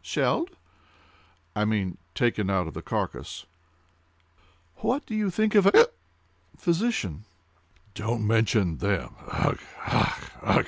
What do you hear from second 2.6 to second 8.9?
of the carcass." "What do you think of a—hic cup!—physician?" "Don't mention